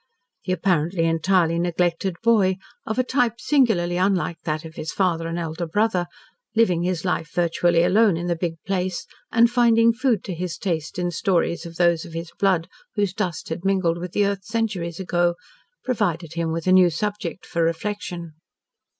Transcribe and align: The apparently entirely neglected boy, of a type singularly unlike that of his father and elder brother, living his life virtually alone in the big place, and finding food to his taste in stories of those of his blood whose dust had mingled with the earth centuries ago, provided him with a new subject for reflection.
The 0.45 0.53
apparently 0.53 1.05
entirely 1.05 1.59
neglected 1.59 2.15
boy, 2.23 2.57
of 2.87 2.97
a 2.97 3.03
type 3.03 3.39
singularly 3.39 3.97
unlike 3.97 4.37
that 4.45 4.65
of 4.65 4.73
his 4.73 4.91
father 4.91 5.27
and 5.27 5.37
elder 5.37 5.67
brother, 5.67 6.07
living 6.55 6.81
his 6.81 7.05
life 7.05 7.29
virtually 7.35 7.83
alone 7.83 8.17
in 8.17 8.25
the 8.25 8.35
big 8.35 8.55
place, 8.65 9.05
and 9.31 9.47
finding 9.47 9.93
food 9.93 10.23
to 10.23 10.33
his 10.33 10.57
taste 10.57 10.97
in 10.97 11.11
stories 11.11 11.67
of 11.67 11.75
those 11.75 12.03
of 12.03 12.13
his 12.13 12.31
blood 12.39 12.67
whose 12.95 13.13
dust 13.13 13.49
had 13.49 13.63
mingled 13.63 13.99
with 13.99 14.13
the 14.13 14.25
earth 14.25 14.43
centuries 14.43 14.99
ago, 14.99 15.35
provided 15.83 16.33
him 16.33 16.51
with 16.51 16.65
a 16.65 16.71
new 16.71 16.89
subject 16.89 17.45
for 17.45 17.61
reflection. 17.61 18.33